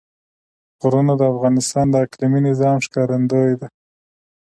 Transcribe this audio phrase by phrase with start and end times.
[0.81, 3.67] غرونه د افغانستان د اقلیمي نظام ښکارندوی ده.